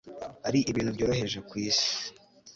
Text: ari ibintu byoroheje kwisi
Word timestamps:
ari 0.47 0.59
ibintu 0.69 0.91
byoroheje 0.95 1.39
kwisi 1.49 1.89